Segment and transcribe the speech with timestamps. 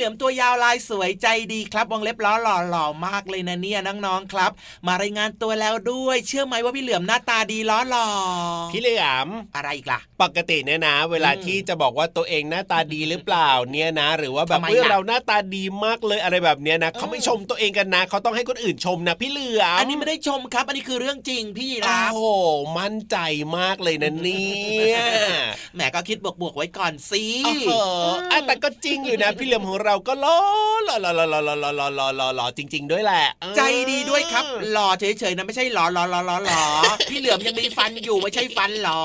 [0.00, 4.50] เหลือมตัวยาวลายสวยใจดีครับวงเล็บล้อหล่อหล่อมากเลยนะเนี่ยน้องๆครับ
[4.86, 8.08] มารายงานตัวแล้วด้วย เชื่อไหมว่าพี่เหลือมหน้าตาดีล้อหล่อ
[8.72, 22.24] พี่เหลือมอะไรอีกล่ะ ปกติเนี่ยนะ เวลาอืมที่จะบอกว่าตัวเองหน้าตาดีหรือเปล่าเนี่ยนะ หรือว่าแบบทำไมเฮ้ยล่ะเราหน้าตาดีมากเลยอะไรแบบเนี้ยนะเออเขาไม่ชมตัวเองกันนะเขาต้องให้คนอื่นชมนะพี่เหลือมอันนี้ไม่ได้ชมครับ อันนี้คือเรื่องจริงพี่ยีราฟโอ้โห
[22.78, 23.16] มั่นใจ
[23.58, 24.98] มากเลยนะเนี่ย
[25.74, 27.72] แหมก็คิดบวกๆไว้ก่อนสิโอ้โห
[28.30, 30.38] อะแต่ก็จริงอยู่นะ พี่เหลือมของเราก็หล่อ
[30.84, 33.24] หล่อหล่อหล่อหล่อหล่อหล่อหล่อหล่อหล่อจริง ๆ ด้วยแหละ
[33.56, 36.62] ใจดีด้วยครับหล่อเฉยๆนะไม่ใช่หล่อหล่อหล่อหล่อหล่อ
[37.10, 39.02] พี่เหลือมยังมีฟันอยู่ไม่ใช่ฟันหล่อ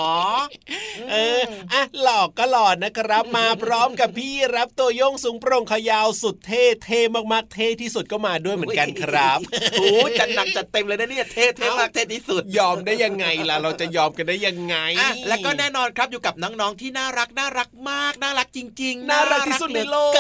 [1.12, 1.42] เออ
[1.74, 7.00] อะหลอกก็หลอนะครับ มาพร้อมกับพี่รับตัวโยงสูงโปร่งขยาวสุดเท่เท่
[7.34, 9.40] มากๆ เท่ที่สุดก็มาด้วยเหมือนกันครับ
[9.72, 9.88] โอ้
[10.20, 20.14] จัดหนักจัดเต็มเลยนะเนี่ยเท่เท่มากเท่ที่สุด ยอมได้ยังไงล่ะเราจะยอมกันได้ยังไงอะแล้วก็แน่นอนครับอยู่กับน้องๆที่น่ารักน่ารักมากน่ารักจริง ๆ น่ารักที่สุดในโลก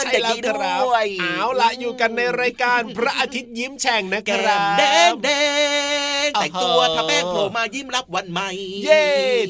[0.00, 5.28] ใช่อย่างแล้วนี้คด้รับวยเอาละอยู่กันในรายการพระอาทิตย์ยิ้มแฉ่งนะคแก้รัมบแดงแด
[6.06, 6.07] ง
[6.40, 8.50] แต่งตัวทำแป้งโผล่มายิ้มรับวันใหม่
[8.84, 9.04] เย้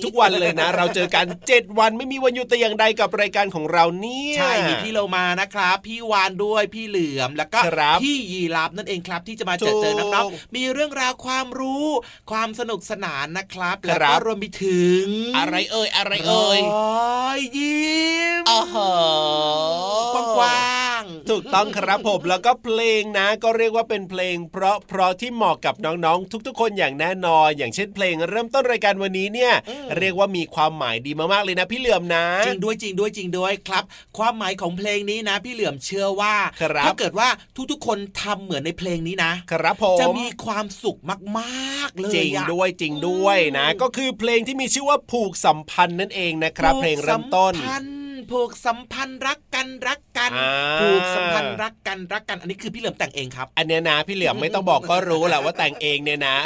[0.05, 11.87] ทุกวันเลยนะ เราเจอกัน 7 วันไม่มีวันหยุดแต่อย่างใดกับรายการของเราเนี่ยใช่มีพี่โลมานะครับ พี่วานด้วยพี่เหลือมแล้วก็ครับพี่ยีรับนั่นเองครับ ที่จะมาเจอเจอถูกน้องๆมีเรื่องราวความรู้
[12.31, 15.07] ความสนุกสนานนะครับครับแล้วก็รวมไปถึง
[15.37, 16.79] อะไรเอ่ยอะไรเอ่ยร
[17.29, 18.09] อยยิ้
[18.41, 18.91] มอ๋อฮะ
[20.15, 20.98] กว้างๆ
[21.31, 33.85] ถูกต้องครับผมแล้วก็เพลงนะ ก็เรียกว่าเป็นเพลง เพราะเพราะที่เหมาะกับน้องๆ ทุกๆ คนอย่างแน่นอน อย่างเช่นเพลงเริ่มต้นรายการวันนี้เนี่ยอืมเรียกว่ามีความหมายดีมากๆเลยนะ พี่เหลื่อมนะจริงด้วยจริงด้วยจริงด้วยครับ
[34.19, 37.29] ความหมายของเพลงนี้นะ พี่เหลือมเชื่อว่าครับถ้าเกิดว่า
[37.71, 40.99] ทุกๆ คนทำเหมือนในเพลงนี้นะครับผมจะมีความสุข
[41.39, 47.55] มากๆเลยจริงอะด้วยจริงด้วยนะ ก็คือเพลงที่มีชื่อว่าผูกสัมพันธ์นั่นเองนะครับ เพลงเริ่มต้น
[48.33, 56.37] ผูกสัมพันธ์ผูกสัมพันธ์รักกันรักกันอ่าผูกสัมพันธ์รักกันรักกัน อันนี้คือพี่เหลิมแต่งเองครับ อันเนี้ยนะ พี่เหลือมไม่ต้องบอกก็รู้แหละว่าแต่งเองเนี่ยนะ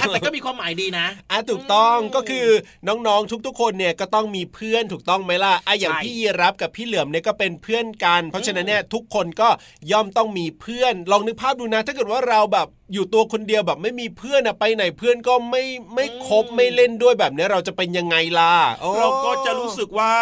[0.00, 2.46] อะแต่ก็มีความหมายดีนะอะถูกต้องอืมก็คือ
[2.88, 9.48] น้องๆทุกๆคนเนี่ยก็ต้องมีเพื่อนถูกต้องไหมล่ะอะอย่างใช่พี่ยีรับกับพี่เหลือมเนี่ยก็เป็นเพื่อนกัน เพราะฉะนั้นเนี่ยทุกคนก็
[9.92, 15.64] ย่อมต้องมีเพื่อนลองนึกภาพดูนะ ถ้าเกิดว่าเราแบบอยู่ตัวคนเดียวแบบไม่มีเพื่อนอะไปไหนเพื่อนก็ไม่
[15.94, 20.14] ไม่คบไม่เล่นด้วยแบบเนี้ยเราจะเป็นยังไงล่ะโอ้เราก็จะรู้สึกว่า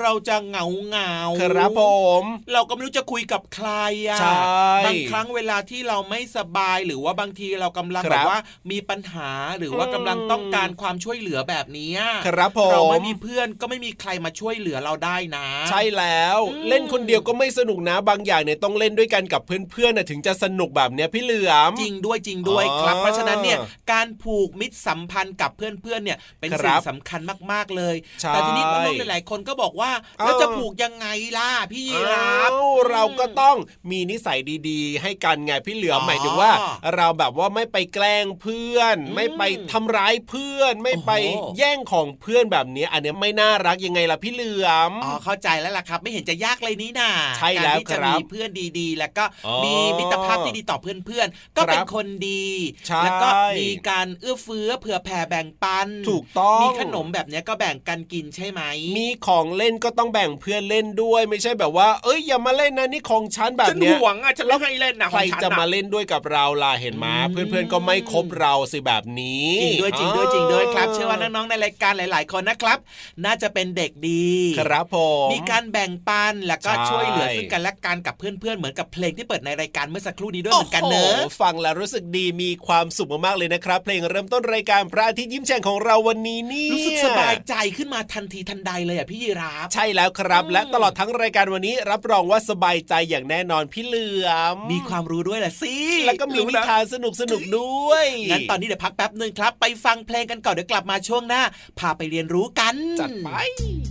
[0.00, 1.82] เราจะเหงาเหงาๆครับผ
[2.20, 3.70] มเราก็ไม่รู้จะคุยกับใคร
[4.08, 4.42] อะใช่
[4.86, 8.38] บางครั้งเวลาที่เราไม่สบายหรือว่าบางทีเรากำลังคแบรับบว่า
[8.70, 23.58] มีปัญหาหรือว่าอืมกำลังต้องการความช่วยเหลือแบบนี้อะครับผมเราไม่มีเพื่อนก็ไม่มีใครมาช่วยเหลือเราได้นะ ใช่แล้วอืมเล่นคนเดียวก็ไม่สนุกนะบางอย่างเนี่ยต้องเล่นด้วยกันกับเพื่อนๆนะถึงจะสนุกแบบเนี้ยพี่เหลือมจริงด้วยจริงด้วยครับอ๋อเพราะฉะนั้นเนี่ย
[23.92, 27.20] การผูกมิตรสัมพันธ์กับเพื่อนๆเนี่ยเป็นครัสิ่งบสำคัญ
[27.52, 31.06] มากๆเลยใช่แต่ทีนี้น้องๆหลายๆคนก็บอกว่าเอ้าแล้วจะผูกยังไง
[31.38, 33.56] ล่ะพี่ยีราฟอ้าวเราก็ต้อง
[33.90, 36.50] มีนิสัยดีๆ ให้กันไงพี่เหลือมอ๋อหมายถึงว่า
[36.96, 39.42] เราแบบว่าไม่ไปแกล้งเพื่อนอืมไม่ไป
[39.72, 52.46] ทำร้ายเพื่อน ไม่ไปโอ้โหแย่งของเพื่อนแบบนี้ อันเนี้ยไม่น่ารักยังไงล่ะพี่เหลือมอ๋อเข้าใจแล้วล่ะครับ ไม่เห็นจะยากเลยนี่นาใช่แล้วการที่จะครับมีเพื่อนดีๆ แล้วก็อ๋อมีมิตรภาพที่ดีต่อเพื่อนๆก็เป็นครับคนดี
[52.86, 53.28] ใช่แล้วก็
[53.58, 58.62] มีการเอื้อเฟื้อเผื่อแผ่แบ่งปัน ถูกต้อง มีขนมแบบเนี้ยก็แบ่งกันกินใช่ไหม
[58.96, 72.78] มีของเล่นก็ต้องแบ่งเพื่อนเล่นด้วย ไม่ใช่แบบว่า เอ้ยอย่ามาเล่นนะนี่ของฉันแบบฉันเนี้ยห่วงอะฉันแล้วให้เล่นนะใครจะมาเล่นด้วยกับเราล่ะเห็นไหมอืมเพื่อนๆก็ไม่คบเราสิแบบนี้จริงด้วยจริงด้วยจริงด้วยครับ เชื่อว่าน้องๆในรายการหลาย ๆ คนนะครับ
[73.24, 74.28] น่าจะเป็นเด็กดี
[74.60, 74.96] ครับผ
[75.26, 95.74] มมีการแบ่งปันแล้วก็ใช่ช่วยเหลือซึ่งกันและกันกับเพื่อนๆเหมือนกับเพลงที่เปิดในรายการเมื่อสักครู่นี้ด้วยเหมือนกันเนอะโโหฟังแล้วรู้สึกดีมีความสุขมากๆเลยนะครับ เพลงเริ่มต้นรายการพระอาทิตย์ยิ้มแฉ่งของเราวันนี้นี่รู้สึกสบายใจขึ้นมาทันทีทันใดเลยอะพี่ยีราฟใช่แล้วครับอืมและตลอดทั้งรายการวันนี้รับรองว่าสบายใจอย่างแน่นอนพี่เหลือมมีความรู้ด้วยแหละสิ
[96.06, 101.42] แล้วก็มีรู้นินะทานสนุกสนุกๆด้วยงั้นตอนนี้เดี๋ยวพักแป๊บหนึ่งครับ ไปฟังเพลงกันก่อนเดี๋ยวกลับมาช่วงหน้า
[101.78, 103.28] พาไปเรียนรู้กันจัดไป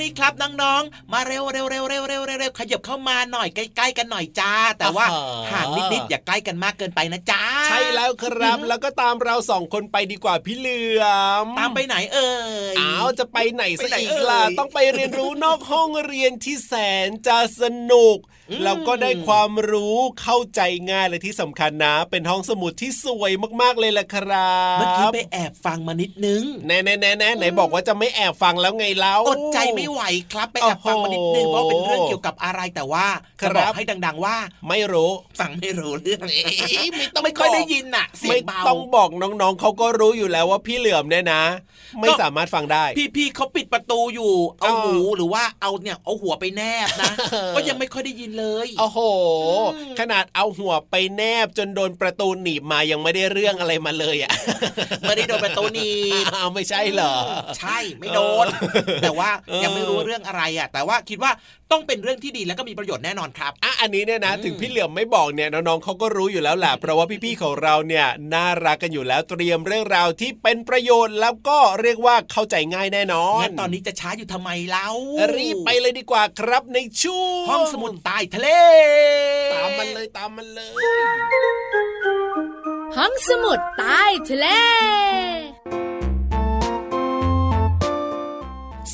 [0.03, 11.03] นี้ครับน้องๆ มาเร็วเร็วเร็วเร็วเร็วเร็วขยับเข้ามาหน่อยใกล้ๆกันหน่อยจ้า แต่ว่าอ่าฮะห่างนิดๆอย่าใกล้กันมากเกินไปนะจ้า ใช่แล้วครับแล้วก็ตามเราสองคนไปดีกว่าพี่เหลือ
[11.43, 12.31] มตามไปไหนเอ่
[12.74, 16.74] ยอ้าวจะไปไหนซะไปไหนอีกล่ะเอ่ยต้องไปเรียนรู้นอกห้องเรียนที่แส
[17.07, 18.17] นจะสนุก
[18.50, 23.32] อืมแล้วก็ได้ความรู้เข้าใจง่ายและที่สำคัญนะ เป็นห้องสมุดที่สวย
[23.62, 33.06] มากๆเลยล่ะครับเมื่อกี้ไปแอบฟังมานิดนึงแน่แน่แน่แน่ไหนบอกว่าจะไม่แอบฟังแล้วไงเล่าอดใจไม่ไหวครับ ไปแอบฟังมานิดนึงโอ้โหเพราะเป็นเรื่องเกี่ยวกับอะไรแต่ว่า
[33.42, 34.36] ครัจะบบอกให้ดัง ๆ ว่า
[34.70, 41.44] ไม่รู้ฟังไม่รู้เรื่องเอ๊ะไม่ต้องไม่ค่อยบอกได้ยินน่ะเสียไม่งเบาต้องบอกน้องๆเขาก็รู้อยู่แล้วว่าพี่เหลือมเนี่ยนะ
[42.02, 42.84] ไม่สามารถฟังได้
[43.16, 47.12] พี่ๆเขาปิดประตูอยู่เอาอ๋อหูหรือว่าเอาเนี่ยเอาหัวไปแนบนะ
[47.56, 48.43] ก็ยังไม่ค่อยได้ยินเลย
[48.80, 49.00] โอ้โห
[50.00, 54.32] ขนาดเอาหัวไปแนบจนโดนประตูหนีบมายังไม่ได้เรื่องอะไรมาเลยอะ
[55.02, 55.92] ไม่ได้โดนประตูหนี
[56.24, 57.14] บอ้าวไม่ใช่เหรอ
[57.58, 58.46] ใช่ไม่โดน
[59.02, 61.32] แต่ว่าเออยังไม่รู้เรื่องอะไรอะ แต่ว่าคิดว่า
[61.74, 74.88] ต้องเป็นเรื่องที่ดีแล้วก็มีประโยชน์แน่นอนครับอะอันนี้เนี่ยนะอืมถึงพี่เหลือมไม่บอกเนี่ยน้องๆเขาก็รู้อยู่แล้วแหละเพราะว่าพี่ๆของเราเนี่ยน่ารักกันอยู่แล้วเตรียมเรื่องราวที่เป็นประโยชน์แล้วก็เรียกว่าเข้าใจง่ายแน่นอนงั้นตอนนี้จะช้าอยู่ทำไมเล่า
[75.38, 78.48] รีบไปเลยดีกว่าครับในช่วงห้องสมุดใต้ทะเล
[79.56, 80.84] ตามมันเลยตามมันเลย
[82.98, 84.48] ห้องสมุดใต้ทะเล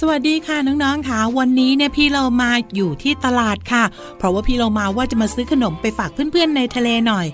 [0.01, 3.83] สวัสดีค่ะน้องๆค่ะวันนี้เนี่ยพี่เรามาอยู่ที่ตลาดค่ะ
[4.17, 7.27] เพราะว่าพี่เรามาว่าจะมาซื้อขนมไปฝากเพื่อนๆในทะเลหน่อย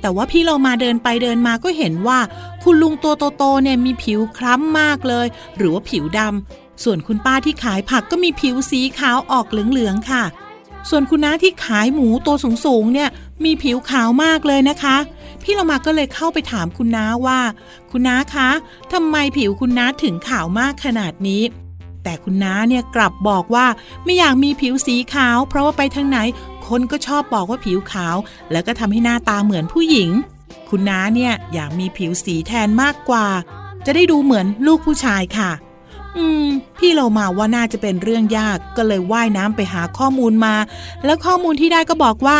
[0.00, 2.18] แต่ว่าพี่เรามาเดินไปเดินมาก็เห็นว่า
[2.62, 10.24] คุณลุงตัวโตๆเนี่ยมีผิวคล้ำมากเลย หรือว่าผิวดำส่วนคุณป้าที่ขายผักก็มีผิวสีขาวออกเหลืองๆค่ะ
[10.90, 13.08] ส่วนคุณน้าที่ขายหมูตัวสูงๆเนี่ย
[13.44, 14.96] มีผิวขาวมากเลยนะคะ
[15.42, 17.40] พี่เรามาก็เลยเข้าไปถามคุณน้าว่า
[17.90, 18.48] คุณน้าคะ
[18.92, 21.42] ทำไมผิวคุณน้าถึงขาวมากขนาดนี้
[22.04, 23.66] แต่คุณน้าเนี่ยกลับบอกว่า
[24.04, 26.18] ไม่อยากมีผิวสีขาว เพราะว่าไปทางไหน
[26.68, 28.16] คนก็ชอบบอกว่าผิวขาว
[28.52, 30.10] แล้วก็ทำให้หน้าตาเหมือนผู้หญิง
[30.68, 33.26] คุณน้าเนี่ยอยากมีผิวสีแทนมากกว่า
[33.86, 35.50] จะได้ดูเหมือนลูกผู้ชายค่ะ
[36.16, 36.44] อืม
[36.78, 40.54] พี่เรามาว่าน่าจะเป็นเรื่องยากก็เลยว่ายน้ำไปหาข้อมูลมา
[41.04, 42.38] แล้วข้อมูลที่ได้ก็บอกว่า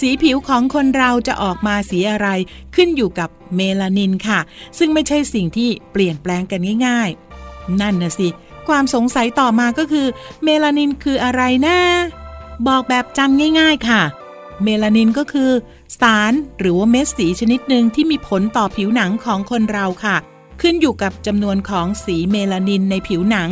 [0.00, 2.28] สีผิวของคนเราจะออกมาสีอะไร
[2.74, 4.40] ขึ้นอยู่กับเมลานินค่ะ
[4.78, 7.08] ซึ่งไม่ใช่สิ่งที่เปลี่ยนแปลงกันง่าย
[7.44, 8.28] ๆ นั่นนะสิ
[8.68, 10.06] ความสงสัยต่อมาก็คือ
[10.44, 11.78] เมลานินคืออะไรนะ
[12.68, 14.02] บอกแบบจำง่ายๆค่ะ
[14.62, 15.50] เมลานินก็คือ
[16.00, 20.16] สารหรือว่าเม็ดสีชนิดหนึ่งที่มีผลต่อผิวหนังของคนเราค่ะ
[20.60, 23.50] ขึ้นอยู่กับจำนวนของสีเมลานินในผิวหนัง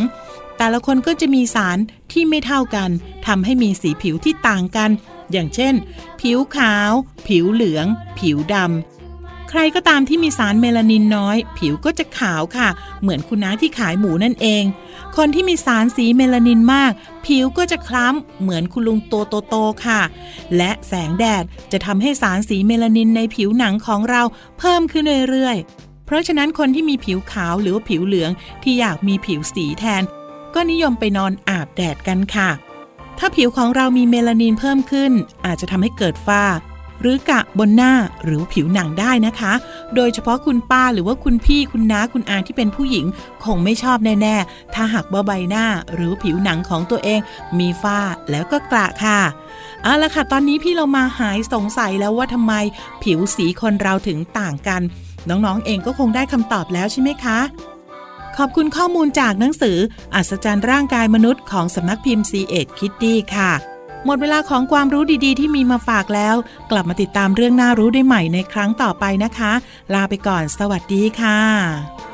[0.56, 1.78] แต่ละคนก็จะมีสาร
[2.12, 2.90] ที่ไม่เท่ากัน
[3.26, 4.90] ทำให้มีสีผิวที่ต่างกัน
[5.32, 5.74] อย่างเช่น
[6.20, 6.92] ผิวขาว
[7.26, 7.86] ผิวเหลือง
[8.18, 8.99] ผิวดำ
[9.50, 12.68] ใครก็ตามที่มีสารเมลานินน้อย ผิวก็จะขาวค่ะ
[13.02, 14.64] เหมือนคุณน้าที่ขายหมูนั่นเอง
[15.16, 16.92] คนที่มีสารสีเมลานินมาก
[17.26, 19.14] ผิวก็จะคล้ำเหมือนคุณลุงโต
[19.48, 20.00] โตๆค่ะ
[20.56, 24.22] และแสงแดดจะทำให้สารสีเมลานินในผิวหนังของเรา
[24.58, 28.30] เพิ่มขึ้นเรื่อยๆ เพราะฉะนั้นคนที่มีผิวขาวหรือผิวเหลือง
[28.62, 30.02] ที่อยากมีผิวสีแทน
[30.54, 32.50] ก็นิยมไปนอนอาบแดดกันค่ะ
[33.18, 35.12] ถ้าผิวของเรามีเมลานินเพิ่มขึ้น
[35.44, 36.44] อาจจะทำให้เกิดฝ้า
[37.00, 37.92] หรือกะบนหน้า
[38.24, 39.52] หรือผิวหนังได้นะคะ
[39.94, 43.06] โดยเฉพาะคุณป้าหรือว่าคุณพี่คุณน้าคุณอาที่เป็นผู้หญิง
[43.44, 47.20] คงไม่ชอบแน่ๆ ถ้าหากว่าใบหน้าหรือผิวหนังของตัวเอง
[47.58, 49.20] มีฝ้าแล้วก็กระค่ะ
[49.82, 52.52] เอาละค่ะ ตอนนี้พี่เรามาหายสงสัยแล้วว่าทำไม
[53.02, 54.82] ผิวสีคนเราถึงต่างกัน
[55.28, 57.38] น้องๆเองก็คงได้คำตอบแล้วใช่ไหมคะ
[58.36, 59.78] ขอบคุณข้อมูลจากหนังสือ
[60.14, 63.52] อัศจรรย์ร่างกายมนุษย์ของสำนักพิมพ์ c ีเอ็ดคิตตี้ค่ะ
[64.06, 66.36] หมดเวลาของความรู้ดีๆ ที่มีมาฝากแล้ว
[66.70, 69.52] กลับมาติดตามเรื่องน่ารู้ได้ใหม่ในครั้งต่อไปนะคะ
[69.94, 72.09] ลาไปก่อน สวัสดีค่ะ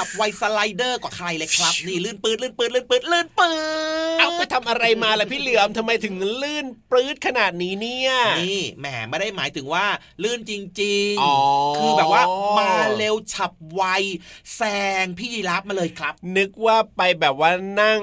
[0.00, 3.50] ฉับไวสไลเดอร์กว่าใครเลยครับ นี่ลื่นปืดลื่นปืดลื่นปืดลื่นปื
[4.16, 9.86] ดเอาไป ทำอะไรมาล่ะพี่เหลือมทำไมถึงลื่นปลื้ดขนาดนี้เนี่ยนี่แหมไม่ได้หมายถึงว่า
[10.22, 10.52] ลื่นจ
[10.82, 12.22] ริงอ๋อๆคือแบบว่า
[12.58, 13.82] มาเร็วฉับไว
[14.56, 14.62] แซ
[15.02, 17.50] งพี่ยีรับมาเลยครับ นึกว่าไปแบบว่า
[17.80, 18.00] นั่ง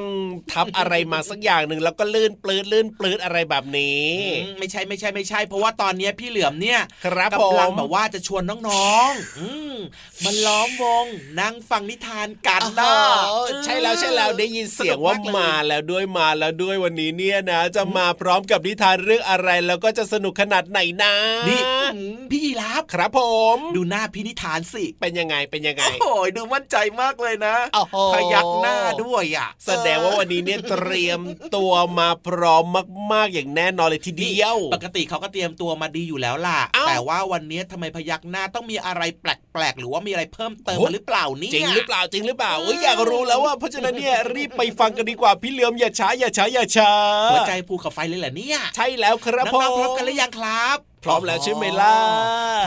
[0.51, 4.07] ทับอะไรมาสักอย่างหนึ่งแล้วก็ลื่นปลื้ดลื่นปลื้ดอะไรแบบนี้
[4.45, 9.75] อืมไม่ใช่ไม่ใช่ไม่ใช่ เพราะว่าตอนเนี้ยพี่เหลือมเนี่ยครับกำลังผมแบบว่าจะชวนน้องๆอืม
[10.23, 11.05] มาล้อมวง
[11.39, 12.91] นั่งฟังนิทานกันนะ
[13.29, 21.13] โอ้โหใช่แล้วใช่แล้วได้ยินเสียงว่าสนุกกเลยมาแล้วด้วยมาแล้วด้วยวันนี้เนี่ยนะ จะมาพร้อมกับนิทานเรื่องอะไรแล้วก็จะสนุกขนาดไหนนะ
[21.47, 21.61] นี่
[21.93, 23.21] อืมพี่ยีรับครับผ
[23.55, 31.19] ม ดูหน้าพี่นิทานสิ เป็นยังไงเป็นยังไงโอ้ยดูมั่นใจมากเลยนะโอ้โหพยักหน้าด้วยอะ แสดงว่าวันนี้เนี่ยเตรียม
[31.55, 32.63] ตัวมาพร้อม
[33.11, 46.93] มาก ๆอย่างแน่นอนเลยทีเดียว ปกติเขาก็เตรียมตัวมาดีอยู่แล้วล่ะเอ้าแต่ว่าวันนี้ทำไมพยักหน้าต้องมีอะไรแปลกๆหรือว่ามีอะไรเพิ่มเติมโอ้มาหรือเปล่าเนี่ยจริงหรือเปล่าจริงหรือเปล่าเอ้ยอยากรู้แล้วว่าเพราะฉะนั้นเนี่ยรีบไปฟังกันดีกว่าพี่เหลือมอย่าช้าอย่าช้าอย่าช้า
[47.31, 51.97] หัวใจภูเขาไฟเลยเหรอเนี่ย ใช่แล้วครับน้ผมองๆพร้อมกันหรือยังครับ พร้อมแล้วใช่ไหมล่ะ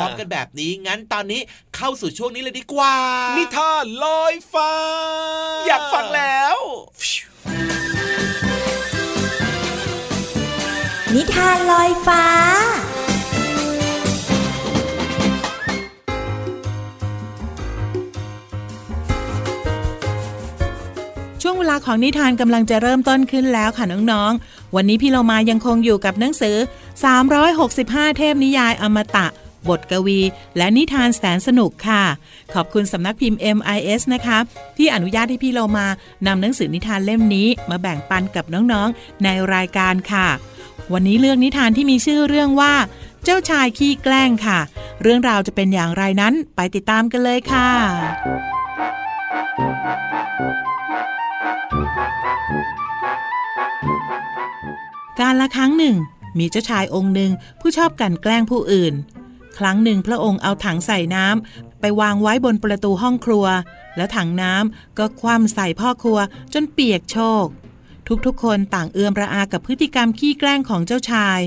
[0.01, 1.41] พร้อมกันแบบนี้งั้นตอนนี้
[1.77, 2.95] เข้าสู่ช่วงนี้เลยดีกว่า
[3.39, 4.73] นิทานลอยฟ้า
[5.67, 6.57] อยากฟังแล้ว
[11.15, 12.25] นิทานลอยฟ้า
[21.43, 26.57] ช่วงเวลาของนิทานกำลังจะเริ่มต้นขึ้นแล้วค่ะน้องๆ วันนี้พี่เรามายังคงอยู่กับหนังสือ
[27.37, 29.27] 365 เทพนิยายอมตะ
[29.69, 30.21] บทกวี
[30.57, 32.05] และนิทานแสนสนุกค่ะ
[32.55, 34.39] ขอบคุณสำนักพิมพ์ MIS นะคะ
[34.77, 35.87] ที่อนุญาตให้พี่เรามา
[36.27, 40.29] นำหนังสือนิทานเล่มนี้ มาแบ่งปันกับน้องๆ ในรายการค่ะ
[40.93, 42.75] วันนี้เลือกนิทานที่มีชื่อเรื่องว่า
[43.25, 44.59] เจ้าชายขี้แกล้งค่ะ
[45.03, 47.69] เรื่องราวจะเป็นอย่างไรนั้นไปติดตามกันเลยค่ะ
[55.21, 55.97] การละครั้งหนึ่ง
[56.39, 57.31] มีเจ้าชายองค์หนึ่ง
[57.61, 58.95] ผู้ชอบกันแกล้งผู้อื่น
[59.59, 63.47] ครั้งหนึ่งพระองค์เอาถังใส่น้ำไปวางไว้บนประตูห้องครัว
[63.97, 66.19] แล้วถังน้ำก็คว่ำใส่พ่อครัว
[66.53, 67.47] จนเปียกโชก
[68.27, 71.41] ทุกๆคนต่างเอือมระอากับพฤติกรรมขี้แกล้งของเจ้าชาย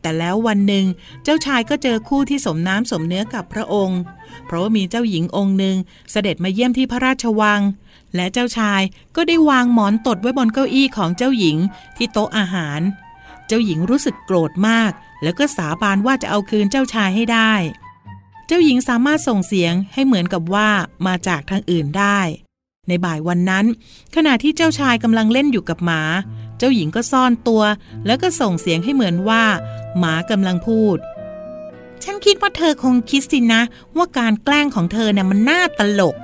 [0.00, 0.86] แต่แล้ววันหนึ่ง
[1.24, 4.00] เจ้าชายก็เจอคู่ที่สมน้ำสมเนื้อกับพระองค์
[4.46, 5.76] เพราะว่ามีเจ้าหญิงองค์หนึ่ง
[6.10, 7.60] เสด็จมาเยี่ยมที่พระราชวัง
[8.14, 8.80] และเจ้าชาย
[9.16, 11.58] ก็ได้วางหมอนตดไว้บนเก้าอี้ของเจ้าหญิง
[11.96, 12.80] ที่โต๊ะอาหาร
[13.46, 14.90] เจ้าหญิงรู้สึกโกรธมาก
[15.22, 17.52] แล้วก็สาบานว่าจะเอาคืนเจ้าชายให้ได้
[18.46, 20.68] เจ้าหญิงสามารถส่งเสียงให้เหมือนกับว่า
[21.06, 22.20] มาจากทางอื่นได้
[22.88, 23.66] ในบ่ายวันนั้น
[24.14, 26.02] ขณะที่เจ้าชายกำลังเล่นอยู่กับหมา
[26.58, 27.62] เจ้าหญิงก็ซ่อนตัว
[28.06, 29.42] แล้วก็ส่งเสียงให้เหมือนว่า
[29.98, 30.98] หมากำลังพูด
[32.04, 33.62] ฉันคิดว่าเธอคงคิดสินะ
[33.96, 36.14] ว่าการแกล้งของเธอเนี่ยมันน่าตลก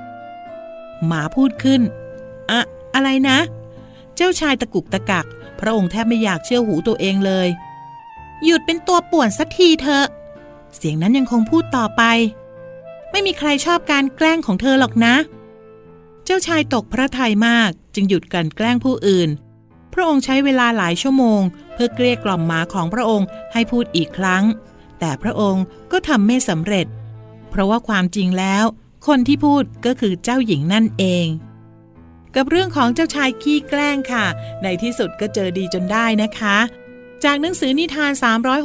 [1.05, 1.81] หมาพูดขึ้น
[2.51, 2.61] อะ
[2.95, 3.37] อะไรนะ
[4.15, 5.25] เจ้าชายตะกุกตะกัก
[5.59, 7.47] พระองค์แทบไม่อยากเชื่อหูตัวเองเลย
[8.43, 10.05] หยุดเป็นตัวป่วนสักทีเถอะ
[10.75, 12.03] เสียงนั้นยังคงพูดต่อไป
[13.11, 15.15] ไม่มีใครชอบการแกล้งของเธอหรอกนะ
[16.25, 19.29] เจ้าชายตกพระทัยมากจึงหยุดกันแกล้งผู้อื่น
[19.93, 21.41] พระองค์ใช้เวลาหลายชั่วโมง
[21.73, 24.43] เพื่อเกลี้ยกล่อมหมาของพระองค์ให้พูดอีกครั้ง
[24.99, 26.87] แต่พระองค์ก็ทำไม่สำเร็จ
[27.49, 28.65] เพราะว่าความจริงแล้ว
[29.07, 31.27] คนที่พูดก็คือเจ้าหญิงนั่นเอง
[32.35, 34.25] กับเรื่องของเจ้าชายขี้แกล้งค่ะ
[34.63, 36.57] ในที่สุดก็เจอดีจนได้นะคะ
[37.23, 38.11] จากหนังสือนิทาน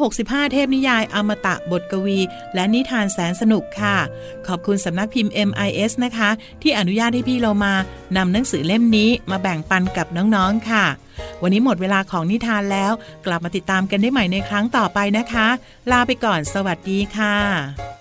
[0.00, 2.18] 365 เทพนิยายอมตะบทกวี
[2.54, 3.96] และนิทานแสนสนุกค่ะ
[4.46, 6.30] ขอบคุณสำนักพิมพ์ MIS นะคะ
[6.62, 7.74] ที่อนุญาตให้พี่เรามา
[8.16, 10.86] นำหนังสือเล่มนี้มาแบ่งปันกับน้องๆค่ะ
[11.42, 12.92] วันนี้หมดเวลาของนิทานแล้ว
[13.26, 15.48] กลับมาติดตามกันได้ใหม่ในครั้งต่อไปนะคะ
[15.90, 17.99] ลาไปก่อนสวัสดีค่ะ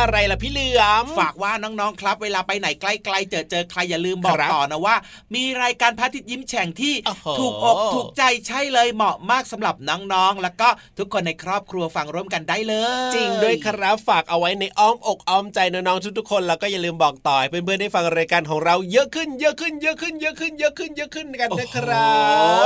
[0.00, 4.96] อะไรล่ะพี่เหลือมฝากว่าน้องๆครับ เวลาไปไหนใกล้ๆเจอเจอใครอย่าลืมบอกครับต่อนะว่า
[5.34, 12.74] มีรายการพระอาทิตย์ยิ้มแฉ่งที่โอ้โหถูกอกถูกใจใช่เลยเหมาะมากสำหรับน้องๆ แล้วก็ทุกคนในครอบครัวฟังร่วมกันได้เล
[13.08, 22.16] ย จริงด้วยครับฝากเอาไว้ในอ้อมอกอ้อมใจน้องๆทุกๆคนแล้วก็อย่าลืมบอกต่อให้เพื่อนๆได้ฟังรายการของเราเยอะขึ้นเยอะขึ้นเยอะขึ้นเยอะขึ้นเยอะขึ้นเยอะขึ้นกันนะครั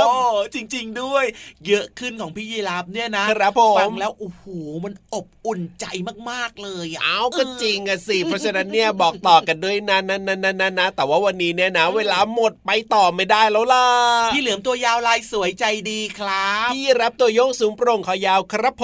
[0.03, 1.25] บโอ้โหจริง ๆด้วย
[1.67, 4.43] เยอะขึ้นของพี่ยีราฟเนี่ยนะครับผมฟังแล้วโอ้โห
[4.85, 5.85] มันอบอุ่นใจ
[6.31, 13.87] มากๆเลยอะเอาก็จริงอะสิเพราะฉะนั้นเนี่ยบอกต่อกันด้วยนะนะนะนะนะนะแต่ว่าวันนี้เนี่ยนะ เวลาหมดไปต่อไม่ได้แล้วล่ะ
[14.33, 18.83] พี่เหลือมตัวยาวลายสวยใจดีครับพี่รับตัวโยงสูงโปร่งคอยาวครับผ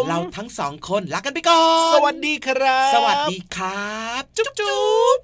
[0.00, 4.80] มเราทั้งสองคนลากันไปก่อน สวัสดีครับ สวัสดีครับ จุ๊บจุ๊
[5.16, 5.18] บ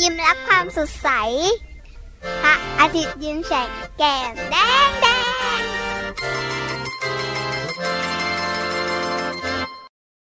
[0.00, 1.08] ยิ้มรับความสดใส
[2.42, 3.68] พระอาทิตย์ยิ้มแฉก
[3.98, 4.56] แก้มแด
[4.88, 5.06] งแด
[5.58, 5.62] ง